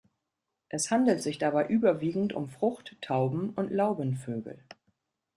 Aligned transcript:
Es 0.69 0.89
handelt 0.89 1.21
sich 1.21 1.37
dabei 1.37 1.67
überwiegend 1.67 2.33
um 2.33 2.49
Fruchttauben 2.49 3.51
und 3.51 3.69
Laubenvögel. 3.69 4.57